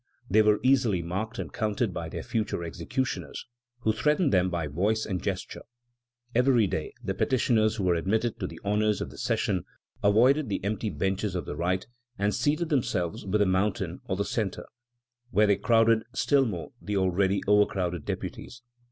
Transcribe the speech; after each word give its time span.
They 0.31 0.41
were 0.41 0.59
easily 0.63 1.03
marked 1.03 1.37
and 1.37 1.53
counted 1.53 1.93
by 1.93 2.09
their 2.09 2.23
future 2.23 2.63
executioners, 2.63 3.45
who 3.81 3.93
threatened 3.93 4.33
them 4.33 4.49
by 4.49 4.65
voice 4.65 5.05
and 5.05 5.21
gesture. 5.21 5.61
Every 6.33 6.65
day 6.65 6.95
the 7.03 7.13
petitioners 7.13 7.75
who 7.75 7.83
were 7.83 7.93
admitted 7.93 8.39
to 8.39 8.47
the 8.47 8.59
honors 8.63 8.99
of 8.99 9.11
the 9.11 9.17
session 9.19 9.63
avoided 10.01 10.49
the 10.49 10.63
empty 10.63 10.89
benches 10.89 11.35
of 11.35 11.45
the 11.45 11.55
right 11.55 11.85
and 12.17 12.33
seated 12.33 12.69
themselves 12.69 13.27
with 13.27 13.41
the 13.41 13.45
Mountain 13.45 14.01
or 14.07 14.15
the 14.15 14.25
centre, 14.25 14.65
where 15.29 15.45
they 15.45 15.57
crowded 15.57 16.01
still 16.15 16.47
more 16.47 16.71
the 16.81 16.97
already 16.97 17.43
overcrowded 17.45 18.03
deputies. 18.03 18.63